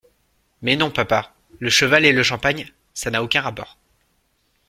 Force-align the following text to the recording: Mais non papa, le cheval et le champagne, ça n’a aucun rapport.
Mais 0.63 0.75
non 0.77 0.89
papa, 0.89 1.31
le 1.59 1.69
cheval 1.69 2.05
et 2.05 2.11
le 2.11 2.23
champagne, 2.23 2.67
ça 2.95 3.11
n’a 3.11 3.21
aucun 3.21 3.41
rapport. 3.41 3.77